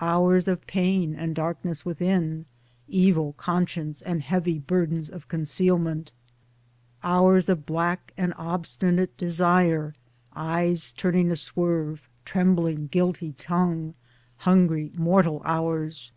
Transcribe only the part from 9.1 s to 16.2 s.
desire, eyes turning aswerve, trembling guilty tongue— hungry mortal hours